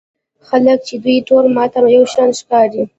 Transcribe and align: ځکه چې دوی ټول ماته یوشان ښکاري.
ځکه 0.47 0.73
چې 0.87 0.93
دوی 1.03 1.17
ټول 1.27 1.43
ماته 1.55 1.79
یوشان 1.95 2.29
ښکاري. 2.39 2.81